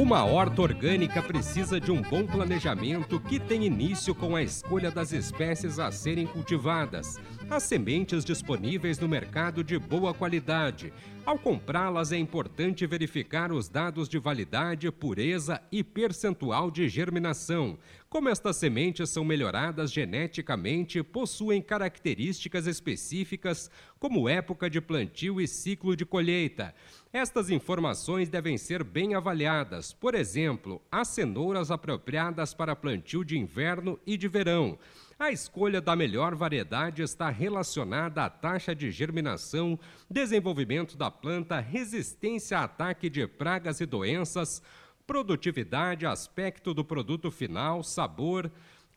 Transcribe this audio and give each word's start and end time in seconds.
Uma 0.00 0.24
horta 0.24 0.62
orgânica 0.62 1.22
precisa 1.22 1.78
de 1.78 1.92
um 1.92 2.00
bom 2.00 2.26
planejamento 2.26 3.20
que 3.20 3.38
tem 3.38 3.66
início 3.66 4.14
com 4.14 4.34
a 4.34 4.42
escolha 4.42 4.90
das 4.90 5.12
espécies 5.12 5.78
a 5.78 5.92
serem 5.92 6.26
cultivadas, 6.26 7.18
as 7.50 7.64
sementes 7.64 8.24
disponíveis 8.24 8.98
no 8.98 9.06
mercado 9.06 9.62
de 9.62 9.78
boa 9.78 10.14
qualidade. 10.14 10.90
Ao 11.26 11.38
comprá-las, 11.38 12.12
é 12.12 12.16
importante 12.16 12.86
verificar 12.86 13.52
os 13.52 13.68
dados 13.68 14.08
de 14.08 14.18
validade, 14.18 14.90
pureza 14.90 15.60
e 15.70 15.84
percentual 15.84 16.70
de 16.70 16.88
germinação. 16.88 17.78
Como 18.08 18.30
estas 18.30 18.56
sementes 18.56 19.10
são 19.10 19.22
melhoradas 19.22 19.92
geneticamente, 19.92 21.02
possuem 21.02 21.60
características 21.60 22.66
específicas, 22.66 23.70
como 23.98 24.28
época 24.28 24.70
de 24.70 24.80
plantio 24.80 25.40
e 25.40 25.46
ciclo 25.46 25.94
de 25.94 26.06
colheita. 26.06 26.74
Estas 27.12 27.50
informações 27.50 28.28
devem 28.28 28.56
ser 28.56 28.84
bem 28.84 29.16
avaliadas. 29.16 29.92
Por 29.92 30.14
exemplo, 30.14 30.80
as 30.92 31.08
cenouras 31.08 31.72
apropriadas 31.72 32.54
para 32.54 32.76
plantio 32.76 33.24
de 33.24 33.36
inverno 33.36 33.98
e 34.06 34.16
de 34.16 34.28
verão. 34.28 34.78
A 35.18 35.32
escolha 35.32 35.80
da 35.80 35.96
melhor 35.96 36.36
variedade 36.36 37.02
está 37.02 37.28
relacionada 37.28 38.24
à 38.24 38.30
taxa 38.30 38.76
de 38.76 38.92
germinação, 38.92 39.76
desenvolvimento 40.08 40.96
da 40.96 41.10
planta, 41.10 41.58
resistência 41.58 42.58
a 42.58 42.64
ataque 42.64 43.10
de 43.10 43.26
pragas 43.26 43.80
e 43.80 43.86
doenças, 43.86 44.62
produtividade, 45.04 46.06
aspecto 46.06 46.72
do 46.72 46.84
produto 46.84 47.28
final, 47.28 47.82
sabor. 47.82 48.48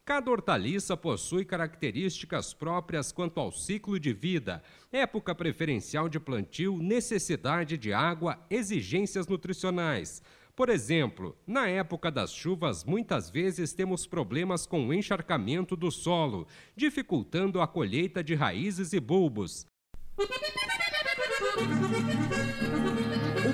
Cada 0.06 0.30
hortaliça 0.30 0.98
possui 0.98 1.46
características 1.46 2.54
próprias 2.54 3.14
quanto 3.14 3.40
ao 3.40 3.54
ciclo 3.54 3.98
de 3.98 4.12
vida, 4.12 4.62
época 4.92 5.34
preferencial 5.34 6.10
de 6.10 6.20
plantio, 6.20 6.78
necessidade 6.78 7.78
de 7.78 7.94
água, 7.94 8.38
exigências 8.50 9.28
nutricionais. 9.28 10.22
Por 10.58 10.68
exemplo, 10.68 11.38
na 11.48 11.70
época 11.70 12.12
das 12.12 12.34
chuvas, 12.34 12.84
muitas 12.84 13.30
vezes 13.30 13.72
temos 13.72 14.06
problemas 14.06 14.66
com 14.66 14.86
o 14.86 14.94
encharcamento 14.94 15.74
do 15.74 15.90
solo, 15.90 16.48
dificultando 16.76 17.62
a 17.62 17.68
colheita 17.68 18.22
de 18.22 18.36
raízes 18.36 18.92
e 18.92 19.00
bulbos. 19.00 19.66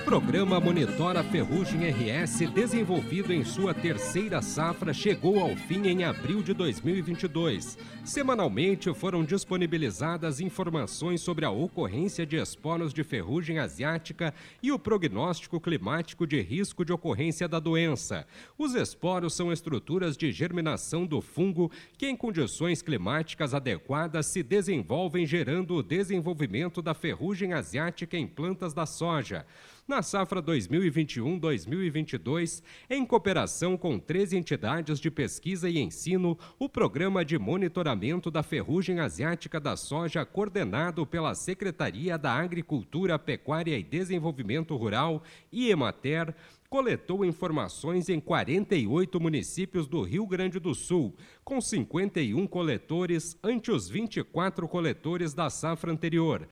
Programa 0.09 0.59
Monitora 0.59 1.23
Ferrugem 1.23 1.87
RS, 1.87 2.39
desenvolvido 2.51 3.31
em 3.31 3.43
sua 3.43 3.75
terceira 3.75 4.41
safra, 4.41 4.91
chegou 4.91 5.39
ao 5.39 5.55
fim 5.55 5.85
em 5.85 6.03
abril 6.03 6.41
de 6.41 6.51
2022. 6.51 7.77
Semanalmente 8.03 8.91
foram 8.95 9.23
disponibilizadas 9.23 10.39
informações 10.39 11.21
sobre 11.21 11.45
a 11.45 11.51
ocorrência 11.51 12.25
de 12.25 12.37
esporos 12.37 12.91
de 12.91 13.03
ferrugem 13.03 13.59
asiática 13.59 14.33
e 14.63 14.71
o 14.71 14.79
prognóstico 14.79 15.59
climático 15.59 16.25
de 16.25 16.41
risco 16.41 16.83
de 16.83 16.91
ocorrência 16.91 17.47
da 17.47 17.59
doença. 17.59 18.25
Os 18.57 18.73
esporos 18.73 19.35
são 19.35 19.53
estruturas 19.53 20.17
de 20.17 20.31
germinação 20.31 21.05
do 21.05 21.21
fungo 21.21 21.71
que, 21.99 22.07
em 22.07 22.15
condições 22.15 22.81
climáticas 22.81 23.53
adequadas, 23.53 24.25
se 24.25 24.41
desenvolvem 24.41 25.23
gerando 25.27 25.75
o 25.75 25.83
desenvolvimento 25.83 26.81
da 26.81 26.95
ferrugem 26.95 27.53
asiática 27.53 28.17
em 28.17 28.25
plantas 28.25 28.73
da 28.73 28.87
soja 28.87 29.45
na 29.89 30.01
safra 30.03 30.41
2021-2022, 30.43 32.61
em 32.87 33.03
cooperação 33.03 33.75
com 33.75 33.97
três 33.97 34.31
entidades 34.31 34.99
de 34.99 35.09
pesquisa 35.09 35.67
e 35.67 35.79
ensino, 35.79 36.37
o 36.59 36.69
Programa 36.69 37.25
de 37.25 37.39
Monitoramento 37.39 38.29
da 38.29 38.43
Ferrugem 38.43 38.99
Asiática 38.99 39.59
da 39.59 39.75
Soja, 39.75 40.23
coordenado 40.23 41.07
pela 41.07 41.33
Secretaria 41.33 42.19
da 42.19 42.33
Agricultura, 42.33 43.17
Pecuária 43.17 43.79
e 43.79 43.83
Desenvolvimento 43.83 44.75
Rural, 44.75 45.23
IEMATER, 45.51 46.35
coletou 46.69 47.25
informações 47.25 48.09
em 48.09 48.19
48 48.19 49.19
municípios 49.19 49.87
do 49.87 50.03
Rio 50.03 50.27
Grande 50.27 50.59
do 50.59 50.75
Sul, 50.75 51.15
com 51.43 51.59
51 51.59 52.45
coletores 52.45 53.35
ante 53.43 53.71
os 53.71 53.89
24 53.89 54.67
coletores 54.67 55.33
da 55.33 55.49
safra 55.49 55.91
anterior. 55.91 56.47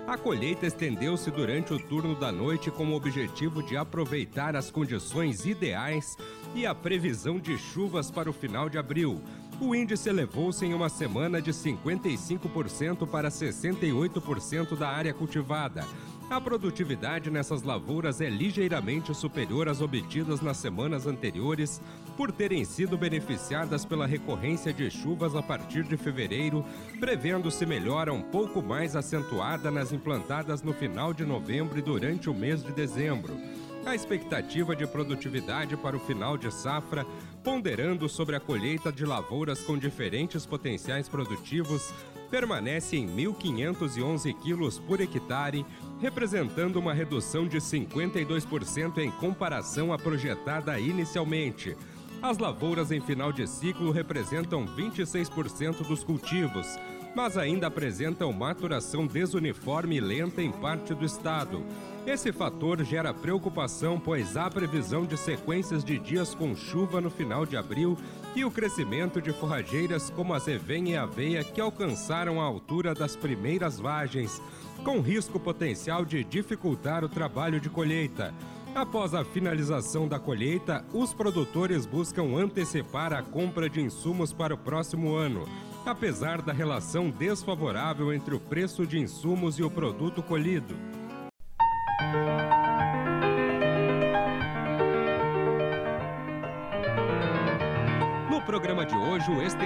A 0.08 0.20
colheita 0.20 0.68
estendeu-se 0.68 1.32
durante 1.32 1.74
o 1.74 1.80
turno 1.80 2.14
da 2.14 2.32
noite 2.32 2.70
com 2.70 2.86
o 2.86 2.96
objetivo 2.96 3.64
de 3.64 3.76
aproveitar 3.76 4.56
as 4.56 4.70
condições 4.70 5.48
ideais 5.48 6.16
e 6.54 6.64
a 6.64 6.76
previsão 6.76 7.40
de 7.40 7.58
chuvas 7.58 8.12
para 8.12 8.30
o 8.30 8.34
final 8.34 8.70
de 8.70 8.78
abril. 8.78 9.20
O 9.60 9.74
índice 9.74 10.08
elevou-se 10.08 10.64
em 10.64 10.76
uma 10.76 10.90
semana 10.90 11.42
de 11.42 11.52
55% 11.52 13.08
para 13.08 13.30
68% 13.30 14.78
da 14.78 14.90
área 14.90 15.12
cultivada. 15.12 15.84
A 16.28 16.42
produtividade 16.42 17.30
nessas 17.30 17.62
lavouras 17.62 18.20
é 18.20 18.28
ligeiramente 18.28 19.14
superior 19.14 19.70
às 19.70 19.80
obtidas 19.80 20.42
nas 20.42 20.58
semanas 20.58 21.06
anteriores, 21.06 21.80
por 22.18 22.32
terem 22.32 22.66
sido 22.66 22.98
beneficiadas 22.98 23.86
pela 23.86 24.08
recorrência 24.08 24.74
de 24.74 24.90
chuvas 24.90 25.36
a 25.36 25.44
partir 25.44 25.84
de 25.84 25.96
fevereiro, 25.96 26.66
prevendo-se 27.00 27.64
melhora 27.64 28.12
um 28.12 28.24
pouco 28.24 28.60
mais 28.60 28.96
acentuada 28.96 29.70
nas 29.70 29.94
implantadas 29.94 30.64
no 30.64 30.74
final 30.74 31.14
de 31.14 31.24
novembro 31.24 31.78
e 31.78 31.82
durante 31.84 32.28
o 32.28 32.34
mês 32.34 32.64
de 32.64 32.72
dezembro. 32.72 33.38
A 33.86 33.94
expectativa 33.94 34.76
de 34.76 34.88
produtividade 34.88 35.78
para 35.78 35.96
o 35.96 36.00
final 36.00 36.40
de 36.40 36.52
safra, 36.52 37.06
ponderando 37.44 38.10
sobre 38.10 38.36
a 38.36 38.40
colheita 38.40 38.92
de 38.92 39.06
lavouras 39.06 39.62
com 39.62 39.78
diferentes 39.78 40.44
potenciais 40.44 41.08
produtivos, 41.08 41.94
permanece 42.32 42.98
em 42.98 43.08
1.511 43.08 44.36
quilos 44.42 44.80
por 44.80 45.00
hectare, 45.00 45.64
representando 46.00 46.78
uma 46.78 46.94
redução 46.94 47.48
de 47.48 47.58
52% 47.58 48.98
em 48.98 49.12
comparação 49.12 49.94
à 49.94 49.98
projetada 49.98 50.80
inicialmente. 50.80 51.76
As 52.22 52.38
lavouras 52.38 52.92
em 52.92 53.02
final 53.02 53.32
de 53.32 53.48
ciclo 53.48 53.92
representam 53.92 54.66
26% 54.66 55.86
dos 55.88 56.04
cultivos, 56.04 56.68
mas 57.16 57.38
ainda 57.38 57.68
apresentam 57.68 58.34
maturação 58.34 59.08
desuniforme 59.08 59.98
e 59.98 60.02
lenta 60.02 60.42
em 60.42 60.52
parte 60.52 60.94
do 60.94 61.06
estado. 61.06 61.64
Esse 62.06 62.32
fator 62.32 62.84
gera 62.84 63.14
preocupação, 63.14 64.00
pois 64.00 64.38
há 64.38 64.50
previsão 64.50 65.06
de 65.06 65.18
sequências 65.18 65.84
de 65.84 65.98
dias 65.98 66.36
com 66.36 66.56
chuva 66.56 67.02
no 67.02 67.10
final 67.10 67.46
de 67.46 67.58
abril 67.58 67.98
e 68.36 68.44
o 68.44 68.52
crescimento 68.52 69.22
de 69.22 69.32
forrageiras 69.32 70.10
como 70.10 70.34
a 70.34 70.40
zevém 70.40 70.92
e 70.92 70.98
a 70.98 71.04
aveia 71.04 71.44
que 71.44 71.60
alcançaram 71.60 72.40
a 72.40 72.44
altura 72.44 72.94
das 72.94 73.16
primeiras 73.16 73.80
vagens, 73.80 74.42
com 74.86 75.02
risco 75.02 75.40
potencial 75.40 76.06
de 76.06 76.24
dificultar 76.24 77.04
o 77.04 77.10
trabalho 77.10 77.60
de 77.60 77.72
colheita. 77.72 78.32
Após 78.76 79.16
a 79.16 79.26
finalização 79.26 80.08
da 80.08 80.20
colheita, 80.20 80.86
os 80.94 81.12
produtores 81.12 81.88
buscam 81.88 82.36
antecipar 82.38 83.12
a 83.12 83.24
compra 83.24 83.68
de 83.68 83.82
insumos 83.82 84.32
para 84.32 84.54
o 84.54 84.58
próximo 84.58 85.16
ano, 85.16 85.50
apesar 85.88 86.40
da 86.40 86.54
relação 86.54 87.10
desfavorável 87.10 88.14
entre 88.14 88.36
o 88.36 88.40
preço 88.40 88.86
de 88.86 89.00
insumos 89.00 89.58
e 89.58 89.64
o 89.64 89.72
produto 89.72 90.22
colhido. 90.22 90.76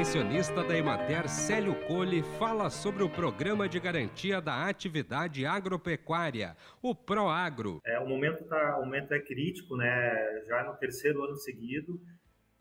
Extensionista 0.10 0.64
da 0.64 0.76
Emater, 0.76 1.30
Célio 1.30 1.76
Cole, 1.86 2.24
fala 2.40 2.72
sobre 2.72 3.04
o 3.04 3.10
Programa 3.10 3.70
de 3.70 3.80
Garantia 3.80 4.42
da 4.42 4.68
Atividade 4.68 5.46
Agropecuária, 5.46 6.58
o 6.82 6.96
ProAgro. 6.96 7.80
É, 7.86 8.00
o, 8.00 8.08
momento 8.08 8.44
tá, 8.46 8.80
o 8.80 8.86
momento 8.86 9.14
é 9.14 9.20
crítico, 9.20 9.78
né? 9.78 10.44
já 10.48 10.64
no 10.64 10.76
terceiro 10.78 11.24
ano 11.24 11.36
seguido. 11.36 12.02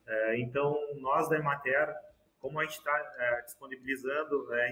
É, 0.07 0.39
então, 0.41 0.77
nós 0.97 1.27
da 1.31 1.39
Emater, 1.39 1.89
como 2.39 2.61
a 2.61 2.65
gente 2.65 2.77
está 2.77 3.15
é, 3.19 3.41
disponibilizando, 3.41 4.53
é, 4.53 4.71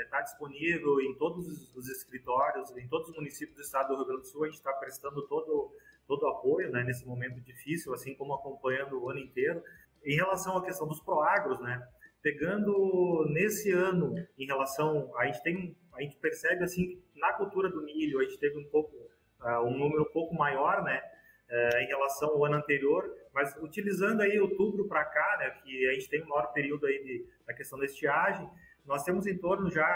está 0.00 0.18
é, 0.20 0.22
disponível 0.22 1.02
em 1.02 1.14
todos 1.18 1.76
os 1.76 1.88
escritórios, 1.90 2.74
em 2.78 2.88
todos 2.88 3.10
os 3.10 3.16
municípios 3.16 3.54
do 3.54 3.62
estado 3.62 3.88
do 3.88 3.96
Rio 3.96 4.06
Grande 4.06 4.22
do 4.22 4.28
Sul, 4.28 4.44
a 4.44 4.46
gente 4.46 4.56
está 4.56 4.72
prestando 4.72 5.28
todo 5.28 5.70
todo 6.06 6.22
o 6.22 6.28
apoio 6.28 6.70
né, 6.70 6.84
nesse 6.84 7.06
momento 7.06 7.40
difícil, 7.40 7.92
assim 7.92 8.14
como 8.14 8.34
acompanhando 8.34 9.02
o 9.02 9.10
ano 9.10 9.20
inteiro. 9.20 9.62
Em 10.02 10.16
relação 10.16 10.56
à 10.58 10.62
questão 10.62 10.86
dos 10.86 11.00
proagros, 11.00 11.58
né, 11.60 11.82
pegando 12.24 13.26
nesse 13.28 13.70
ano 13.70 14.14
em 14.38 14.46
relação 14.46 15.12
a 15.18 15.26
gente 15.26 15.42
tem 15.42 15.76
a 15.92 16.00
gente 16.00 16.16
percebe 16.16 16.64
assim 16.64 16.98
na 17.14 17.34
cultura 17.34 17.68
do 17.68 17.82
milho 17.82 18.18
a 18.18 18.24
gente 18.24 18.38
teve 18.38 18.58
um 18.58 18.64
pouco 18.64 18.96
uh, 19.42 19.60
um 19.62 19.76
número 19.76 20.04
um 20.04 20.10
pouco 20.10 20.34
maior 20.34 20.82
né 20.82 21.02
uh, 21.50 21.76
em 21.76 21.86
relação 21.86 22.30
ao 22.30 22.46
ano 22.46 22.56
anterior 22.56 23.14
mas 23.34 23.54
utilizando 23.60 24.22
aí 24.22 24.40
outubro 24.40 24.88
para 24.88 25.04
cá 25.04 25.36
né 25.38 25.50
que 25.62 25.86
a 25.86 25.92
gente 25.92 26.08
tem 26.08 26.22
um 26.22 26.28
maior 26.28 26.50
período 26.54 26.86
aí 26.86 27.04
de, 27.04 27.26
da 27.46 27.52
questão 27.52 27.78
da 27.78 27.84
estiagem 27.84 28.48
nós 28.86 29.04
temos 29.04 29.26
em 29.26 29.36
torno 29.36 29.70
já 29.70 29.86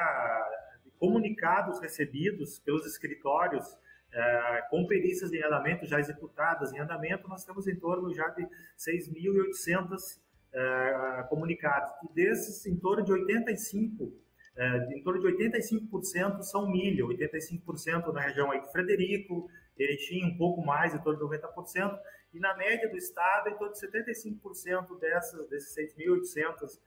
de 0.85 0.91
comunicados 0.99 1.81
recebidos 1.81 2.59
pelos 2.59 2.85
escritórios 2.85 3.67
uh, 3.73 4.69
com 4.69 4.87
perícias 4.87 5.31
de 5.31 5.43
andamento 5.43 5.87
já 5.87 5.99
executadas 5.99 6.75
em 6.75 6.79
andamento 6.79 7.27
nós 7.27 7.43
temos 7.43 7.67
em 7.67 7.77
torno 7.77 8.13
já 8.13 8.29
de 8.29 8.47
6.800 8.77 10.28
é, 10.53 11.27
comunicados. 11.29 11.91
E 12.05 12.15
desses, 12.15 12.65
em 12.67 12.77
torno 12.77 13.05
de 13.05 13.13
85, 13.13 14.13
é, 14.57 14.95
em 14.95 15.03
torno 15.03 15.21
de 15.21 15.27
85% 15.27 16.43
são 16.43 16.71
milho, 16.71 17.09
85% 17.09 18.13
na 18.13 18.21
região 18.21 18.51
aí 18.51 18.61
de 18.61 18.73
Frederico, 18.73 19.49
Erechim 19.79 20.25
um 20.25 20.37
pouco 20.37 20.65
mais, 20.65 20.93
em 20.93 20.99
torno 20.99 21.19
de 21.19 21.39
90%, 21.39 21.99
e 22.35 22.41
na 22.41 22.57
média 22.57 22.89
do 22.89 22.97
estado, 22.97 23.49
em 23.49 23.57
torno 23.57 23.73
de 23.73 23.81
75% 23.81 24.99
dessas, 24.99 25.49
desses 25.49 25.95
6.800 25.97 26.79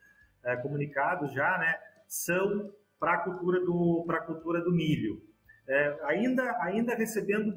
é, 0.43 0.57
comunicados 0.57 1.31
já, 1.31 1.57
né, 1.57 1.79
são 2.07 2.73
para 2.99 3.13
a 3.13 3.17
cultura 3.19 3.59
do 3.61 4.03
para 4.05 4.21
cultura 4.21 4.61
do 4.61 4.71
milho. 4.71 5.21
É, 5.67 5.99
ainda 6.03 6.43
ainda 6.63 6.93
recebendo 6.93 7.55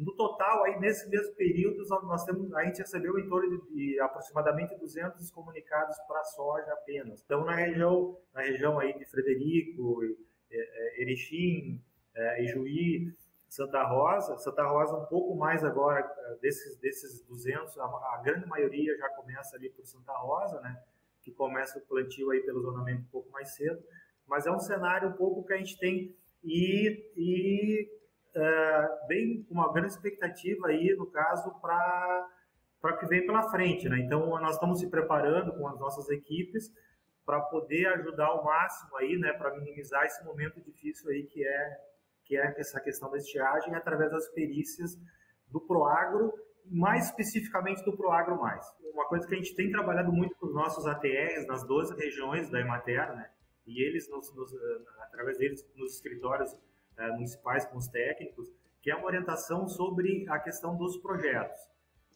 no 0.00 0.14
total, 0.16 0.64
aí 0.64 0.80
nesse 0.80 1.08
mesmo 1.10 1.34
período, 1.34 1.86
nós 2.06 2.24
temos, 2.24 2.50
a 2.54 2.64
gente 2.64 2.78
recebeu 2.78 3.18
em 3.18 3.28
torno 3.28 3.50
de, 3.50 3.74
de 3.74 4.00
aproximadamente 4.00 4.74
200 4.78 5.30
comunicados 5.30 5.96
para 6.08 6.24
soja 6.24 6.72
apenas. 6.72 7.22
Então, 7.22 7.44
na 7.44 7.54
região, 7.54 8.18
na 8.32 8.40
região 8.40 8.78
aí 8.78 8.98
de 8.98 9.04
Frederico, 9.04 10.00
é, 10.50 11.02
Erechim, 11.02 11.82
é, 12.14 12.44
Ijuí, 12.44 13.14
Santa 13.46 13.82
Rosa, 13.82 14.38
Santa 14.38 14.66
Rosa 14.66 14.96
um 14.96 15.06
pouco 15.06 15.36
mais 15.36 15.62
agora 15.62 16.00
é, 16.00 16.36
desses 16.36 16.78
desses 16.78 17.22
200, 17.26 17.76
a, 17.78 17.84
a, 17.84 18.22
grande 18.24 18.46
maioria 18.46 18.96
já 18.96 19.08
começa 19.10 19.56
ali 19.56 19.68
por 19.68 19.84
Santa 19.84 20.12
Rosa, 20.12 20.60
né? 20.60 20.82
Que 21.20 21.30
começa 21.30 21.78
o 21.78 21.82
plantio 21.82 22.30
aí 22.30 22.40
pelo 22.40 22.62
zonamento 22.62 23.02
um 23.02 23.10
pouco 23.10 23.30
mais 23.30 23.54
cedo, 23.54 23.82
mas 24.26 24.46
é 24.46 24.50
um 24.50 24.60
cenário 24.60 25.10
um 25.10 25.12
pouco 25.12 25.44
que 25.44 25.52
a 25.52 25.58
gente 25.58 25.78
tem 25.78 26.16
e, 26.42 27.04
e 27.16 27.99
bem 29.08 29.46
uma 29.50 29.72
grande 29.72 29.92
expectativa 29.92 30.68
aí, 30.68 30.94
no 30.96 31.06
caso, 31.06 31.50
para 31.60 32.28
para 32.80 32.94
o 32.94 32.98
que 32.98 33.06
vem 33.06 33.26
pela 33.26 33.50
frente, 33.50 33.88
né? 33.90 33.98
Então 33.98 34.26
nós 34.40 34.54
estamos 34.54 34.80
se 34.80 34.88
preparando 34.88 35.52
com 35.52 35.68
as 35.68 35.78
nossas 35.78 36.08
equipes 36.08 36.72
para 37.26 37.40
poder 37.42 37.86
ajudar 37.88 38.26
ao 38.26 38.42
máximo 38.42 38.96
aí, 38.96 39.18
né, 39.18 39.32
para 39.34 39.54
minimizar 39.54 40.04
esse 40.04 40.24
momento 40.24 40.60
difícil 40.62 41.10
aí 41.10 41.24
que 41.24 41.46
é 41.46 41.78
que 42.24 42.36
é 42.36 42.54
essa 42.58 42.80
questão 42.80 43.10
da 43.10 43.18
estiagem 43.18 43.74
através 43.74 44.10
das 44.10 44.28
perícias 44.28 44.96
do 45.48 45.60
Proagro, 45.60 46.32
mais 46.64 47.06
especificamente 47.06 47.84
do 47.84 47.96
Proagro 47.96 48.40
mais. 48.40 48.64
Uma 48.94 49.06
coisa 49.06 49.26
que 49.26 49.34
a 49.34 49.36
gente 49.36 49.54
tem 49.56 49.70
trabalhado 49.70 50.12
muito 50.12 50.36
com 50.36 50.46
os 50.46 50.54
nossos 50.54 50.86
ATRs 50.86 51.46
nas 51.48 51.66
12 51.66 51.96
regiões 51.96 52.48
da 52.48 52.60
Emater, 52.60 53.14
né? 53.16 53.30
E 53.66 53.84
eles 53.84 54.08
nos, 54.08 54.32
nos, 54.34 54.54
através 55.00 55.38
deles 55.38 55.68
nos 55.76 55.96
escritórios 55.96 56.56
eh, 57.00 57.12
municipais 57.12 57.64
com 57.64 57.78
os 57.78 57.88
técnicos, 57.88 58.52
que 58.82 58.90
é 58.90 58.94
uma 58.94 59.06
orientação 59.06 59.66
sobre 59.66 60.26
a 60.28 60.38
questão 60.38 60.76
dos 60.76 60.98
projetos. 60.98 61.58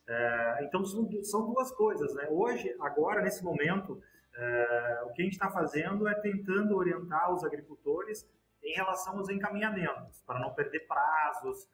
Eh, 0.07 0.59
então, 0.65 0.85
são, 0.85 1.47
duas 1.47 1.73
coisas. 1.73 2.15
Né? 2.15 2.29
Hoje, 2.31 2.77
agora, 2.79 3.23
nesse 3.23 3.43
momento, 3.43 3.99
eh, 4.37 5.03
o 5.07 5.13
que 5.13 5.23
a 5.23 5.25
gente 5.25 5.33
está 5.33 5.51
fazendo 5.51 6.07
é 6.07 6.15
tentando 6.17 6.77
orientar 6.77 7.33
os 7.33 7.43
agricultores 7.43 8.29
em 8.63 8.75
relação 8.75 9.17
aos 9.17 9.31
encaminhamentos, 9.31 10.23
para 10.27 10.39
não 10.39 10.53
perder 10.53 10.81
prazos, 10.81 11.67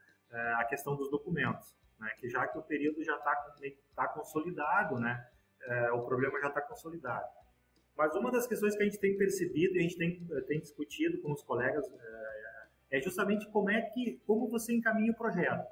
a 0.58 0.64
questão 0.64 0.94
dos 0.94 1.10
documentos, 1.10 1.76
né? 1.98 2.08
que 2.20 2.28
já 2.28 2.46
que 2.46 2.56
o 2.56 2.62
período 2.62 3.02
já 3.02 3.16
está 3.16 3.34
tá 3.96 4.06
consolidado, 4.06 4.96
né? 4.96 5.26
o 5.92 6.02
problema 6.02 6.38
já 6.40 6.46
está 6.46 6.60
consolidado. 6.60 7.26
Mas 7.96 8.14
uma 8.14 8.30
das 8.30 8.46
questões 8.46 8.76
que 8.76 8.82
a 8.82 8.84
gente 8.84 9.00
tem 9.00 9.16
percebido 9.16 9.74
e 9.74 9.78
a 9.80 9.82
gente 9.82 9.96
tem, 9.96 10.24
tem 10.46 10.60
discutido 10.60 11.20
com 11.20 11.32
os 11.32 11.42
colegas 11.42 11.84
é 12.90 13.00
justamente 13.00 13.48
como 13.50 13.70
é 13.70 13.80
que 13.82 14.20
como 14.26 14.48
você 14.48 14.74
encaminha 14.74 15.12
o 15.12 15.16
projeto. 15.16 15.66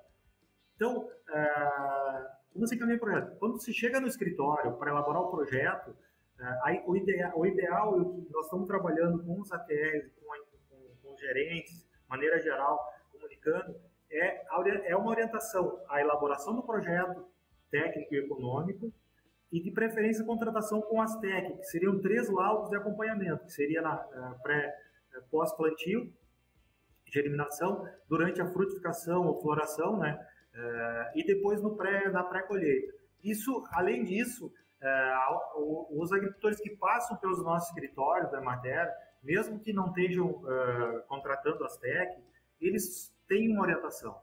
Então, 0.76 1.04
uh, 1.04 2.26
como 2.52 2.66
você 2.66 2.76
encaminha 2.76 2.96
o 2.96 3.00
projeto? 3.00 3.36
Quando 3.38 3.60
você 3.60 3.72
chega 3.72 4.00
no 4.00 4.06
escritório 4.06 4.76
para 4.78 4.90
elaborar 4.90 5.22
o 5.22 5.30
projeto, 5.30 5.90
uh, 5.90 6.64
aí 6.64 6.82
o, 6.86 6.96
ideal, 6.96 7.32
o 7.34 7.46
ideal, 7.46 7.98
o 7.98 8.24
que 8.24 8.32
nós 8.32 8.44
estamos 8.44 8.66
trabalhando 8.66 9.24
com 9.24 9.40
os 9.40 9.50
ATRs, 9.50 10.12
com, 10.14 10.26
com, 10.70 10.96
com 11.02 11.14
os 11.14 11.20
gerentes, 11.20 11.86
maneira 12.08 12.38
geral, 12.38 12.78
comunicando, 13.12 13.74
é, 14.10 14.44
é 14.90 14.96
uma 14.96 15.10
orientação 15.10 15.80
à 15.88 16.00
elaboração 16.00 16.54
do 16.54 16.62
projeto 16.62 17.26
técnico 17.70 18.14
e 18.14 18.18
econômico 18.18 18.92
e 19.52 19.60
de 19.60 19.70
preferência 19.70 20.24
contratação 20.24 20.80
com 20.80 21.00
as 21.00 21.14
TEC, 21.16 21.58
que 21.58 21.64
seriam 21.64 22.00
três 22.00 22.28
laudos 22.28 22.70
de 22.70 22.76
acompanhamento, 22.76 23.44
que 23.44 23.52
seria 23.52 23.80
na 23.80 23.96
pré 24.42 24.74
pós-plantio, 25.30 26.12
germinação, 27.10 27.87
durante 28.08 28.40
a 28.40 28.46
frutificação 28.46 29.26
ou 29.26 29.40
floração, 29.40 29.99
né? 29.99 30.19
É, 30.55 31.12
e 31.16 31.25
depois 31.25 31.62
no 31.62 31.76
pré, 31.76 32.10
na 32.10 32.25
pré-colheita. 32.25 32.93
Isso, 33.22 33.64
além 33.72 34.05
disso, 34.05 34.52
é, 34.81 35.14
os 35.90 36.12
agricultores 36.12 36.60
que 36.60 36.70
passam 36.76 37.16
pelos 37.16 37.43
nossos 37.43 37.69
escritórios 37.69 38.31
da 38.31 38.38
Emater, 38.38 38.88
mesmo 39.22 39.58
que 39.58 39.72
não 39.72 39.88
estejam 39.88 40.43
é, 40.49 40.99
contratando 41.08 41.64
as 41.64 41.76
TEC, 41.76 42.22
eles 42.60 43.12
têm 43.26 43.52
uma 43.52 43.62
orientação, 43.62 44.20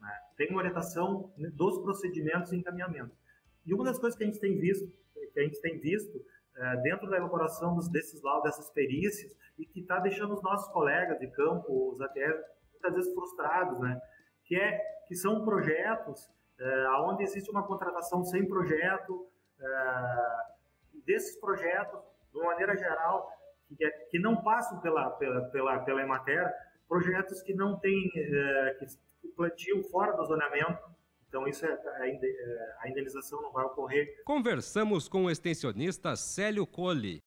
né? 0.00 0.12
tem 0.36 0.48
uma 0.50 0.58
orientação 0.58 1.32
dos 1.36 1.78
procedimentos 1.78 2.52
e 2.52 2.56
encaminhamento. 2.56 3.16
E 3.66 3.74
uma 3.74 3.84
das 3.84 3.98
coisas 3.98 4.16
que 4.16 4.24
a 4.24 4.26
gente 4.26 4.40
tem 4.40 4.58
visto, 4.58 4.92
que 5.32 5.40
a 5.40 5.42
gente 5.42 5.60
tem 5.60 5.78
visto 5.78 6.24
é, 6.56 6.76
dentro 6.78 7.08
da 7.08 7.16
elaboração 7.16 7.74
dos, 7.74 7.88
desses 7.88 8.22
laudos, 8.22 8.44
dessas 8.44 8.70
perícias, 8.70 9.36
e 9.58 9.64
que 9.64 9.80
está 9.80 9.98
deixando 9.98 10.34
os 10.34 10.42
nossos 10.42 10.72
colegas 10.72 11.18
de 11.18 11.28
campo, 11.28 11.90
os 11.90 12.00
ATR, 12.00 12.34
muitas 12.72 12.94
vezes 12.94 13.14
frustrados, 13.14 13.78
né? 13.80 14.00
Que, 14.44 14.56
é, 14.56 14.78
que 15.08 15.14
são 15.14 15.44
projetos 15.44 16.30
é, 16.58 16.88
onde 17.00 17.22
existe 17.24 17.50
uma 17.50 17.66
contratação 17.66 18.24
sem 18.24 18.46
projeto, 18.46 19.26
é, 19.60 19.66
desses 21.04 21.38
projetos, 21.40 22.00
de 22.32 22.38
uma 22.38 22.46
maneira 22.46 22.76
geral, 22.76 23.30
que, 23.76 23.84
é, 23.84 23.90
que 24.10 24.18
não 24.18 24.42
passam 24.42 24.80
pela, 24.80 25.10
pela, 25.10 25.42
pela, 25.50 25.78
pela 25.80 26.02
Emater, 26.02 26.52
projetos 26.88 27.42
que 27.42 27.54
não 27.54 27.78
têm, 27.78 28.10
é, 28.16 28.76
que 28.78 29.28
plantio 29.36 29.82
fora 29.90 30.12
do 30.12 30.24
zonamento, 30.24 30.78
então, 31.34 31.48
isso 31.48 31.66
é, 31.66 31.70
é, 31.72 32.74
a 32.78 32.88
indenização 32.88 33.42
não 33.42 33.50
vai 33.50 33.64
ocorrer. 33.64 34.22
Conversamos 34.24 35.08
com 35.08 35.24
o 35.24 35.30
extensionista 35.30 36.14
Célio 36.14 36.64
Colli. 36.64 37.20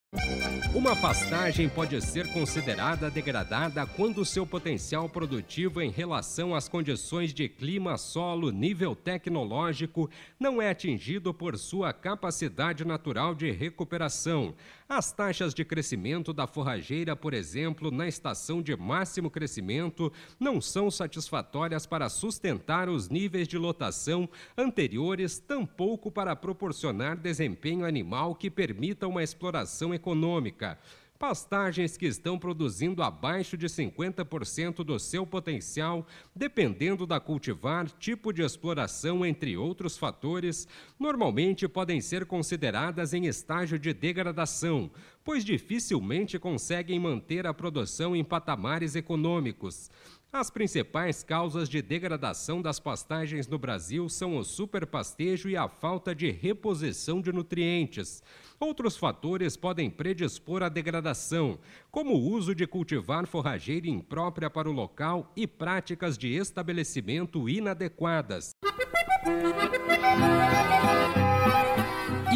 Uma 0.74 0.96
pastagem 0.96 1.68
pode 1.68 2.02
ser 2.02 2.32
considerada 2.32 3.12
degradada 3.12 3.86
quando 3.86 4.24
seu 4.24 4.48
potencial 4.48 5.10
produtivo 5.10 5.82
em 5.82 5.90
relação 5.90 6.56
às 6.56 6.70
condições 6.70 7.34
de 7.34 7.50
clima, 7.50 7.98
solo, 7.98 8.50
nível 8.50 8.96
tecnológico 8.96 10.10
não 10.40 10.62
é 10.62 10.70
atingido 10.70 11.34
por 11.34 11.58
sua 11.58 11.92
capacidade 11.92 12.86
natural 12.86 13.36
de 13.36 13.52
recuperação. 13.52 14.56
As 14.90 15.12
taxas 15.12 15.54
de 15.54 15.66
crescimento 15.66 16.32
da 16.32 16.48
forrageira, 16.48 17.14
por 17.14 17.34
exemplo, 17.34 17.92
na 17.92 18.08
estação 18.08 18.62
de 18.62 18.74
máximo 18.74 19.30
crescimento, 19.30 20.14
não 20.40 20.62
são 20.62 20.90
satisfatórias 20.90 21.86
para 21.86 22.08
sustentar 22.08 22.88
os 22.88 23.10
níveis 23.10 23.50
de 23.50 23.58
lotação 23.58 24.30
anteriores, 24.58 25.40
tampouco 25.40 26.10
para 26.10 26.34
proporcionar 26.38 27.18
desempenho 27.18 27.86
animal 27.86 28.34
que 28.34 28.50
permita 28.50 29.06
uma 29.10 29.22
exploração 29.22 29.94
econômica. 29.94 30.80
Pastagens 31.18 31.98
que 31.98 32.06
estão 32.06 32.38
produzindo 32.38 33.02
abaixo 33.02 33.58
de 33.58 33.68
50% 33.68 34.84
do 34.84 35.00
seu 35.00 35.26
potencial, 35.26 36.06
dependendo 36.36 37.06
da 37.06 37.20
cultivar, 37.20 37.90
tipo 38.00 38.32
de 38.32 38.42
exploração, 38.42 39.26
entre 39.26 39.58
outros 39.58 39.98
fatores, 39.98 40.68
normalmente 41.00 41.68
podem 41.68 42.00
ser 42.00 42.26
consideradas 42.26 43.14
em 43.14 43.26
estágio 43.26 43.80
de 43.80 43.94
degradação, 43.94 44.92
pois 45.28 45.44
dificilmente 45.44 46.40
conseguem 46.40 46.98
manter 46.98 47.46
a 47.46 47.54
produção 47.54 48.16
em 48.16 48.24
patamares 48.24 48.96
econômicos. 48.96 49.92
As 50.32 50.50
principais 50.50 51.22
causas 51.22 51.68
de 51.68 51.82
degradação 51.82 52.62
das 52.62 52.80
pastagens 52.80 53.46
no 53.46 53.60
Brasil 53.60 54.08
são 54.08 54.38
o 54.38 54.44
superpastejo 54.46 55.50
e 55.50 55.58
a 55.58 55.68
falta 55.68 56.16
de 56.16 56.32
reposição 56.32 57.20
de 57.20 57.34
nutrientes. 57.34 58.24
Outros 58.58 58.96
fatores 58.96 59.58
podem 59.58 59.90
predispor 59.90 60.64
à 60.64 60.70
degradação, 60.70 61.60
como 61.92 62.14
o 62.14 62.30
uso 62.30 62.56
de 62.56 62.66
cultivar 62.66 63.28
forrageira 63.28 63.90
imprópria 63.90 64.50
para 64.50 64.70
o 64.70 64.74
local 64.74 65.30
e 65.36 65.46
práticas 65.46 66.18
de 66.18 66.30
estabelecimento 66.30 67.50
inadequadas. 67.50 68.56